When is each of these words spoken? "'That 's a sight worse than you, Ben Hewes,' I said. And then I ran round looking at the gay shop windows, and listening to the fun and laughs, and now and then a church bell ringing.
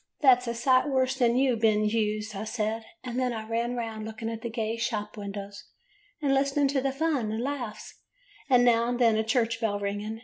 "'That 0.22 0.42
's 0.42 0.48
a 0.48 0.54
sight 0.54 0.88
worse 0.88 1.16
than 1.16 1.36
you, 1.36 1.54
Ben 1.54 1.84
Hewes,' 1.84 2.34
I 2.34 2.44
said. 2.44 2.86
And 3.04 3.20
then 3.20 3.34
I 3.34 3.46
ran 3.46 3.76
round 3.76 4.06
looking 4.06 4.30
at 4.30 4.40
the 4.40 4.48
gay 4.48 4.78
shop 4.78 5.18
windows, 5.18 5.64
and 6.22 6.32
listening 6.32 6.68
to 6.68 6.80
the 6.80 6.92
fun 6.92 7.30
and 7.30 7.42
laughs, 7.42 8.00
and 8.48 8.64
now 8.64 8.88
and 8.88 8.98
then 8.98 9.16
a 9.16 9.22
church 9.22 9.60
bell 9.60 9.78
ringing. 9.78 10.22